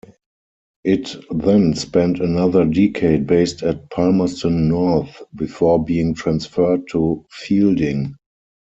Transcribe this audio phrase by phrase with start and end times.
[0.83, 8.15] It then spent another decade based at Palmerston North, before being transferred to Feilding.